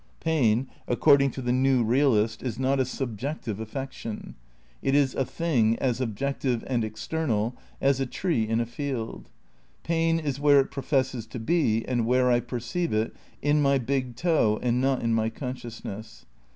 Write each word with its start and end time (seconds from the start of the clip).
Pain, 0.19 0.67
according 0.87 1.29
to 1.29 1.43
the 1.43 1.51
new 1.51 1.83
real 1.83 2.15
ist, 2.15 2.41
is 2.41 2.57
not 2.57 2.79
a 2.79 2.85
subjective 2.85 3.59
affection, 3.59 4.33
it 4.81 4.95
is 4.95 5.13
a 5.13 5.23
thing, 5.23 5.77
as 5.77 6.01
ob 6.01 6.17
jective 6.17 6.63
and 6.65 6.83
external 6.83 7.55
as 7.79 7.99
a 7.99 8.07
tree 8.07 8.47
in 8.47 8.59
a 8.59 8.65
field. 8.65 9.29
Pain 9.83 10.17
is 10.19 10.39
where 10.39 10.59
it 10.59 10.71
professes 10.71 11.27
to 11.27 11.37
be 11.39 11.85
and 11.87 12.07
where 12.07 12.31
I 12.31 12.39
perceive 12.39 12.91
it, 12.91 13.13
in 13.43 13.61
my 13.61 13.77
big 13.77 14.15
toe 14.15 14.59
and 14.63 14.81
not 14.81 15.03
in 15.03 15.13
my 15.13 15.29
consciousness. 15.29 16.25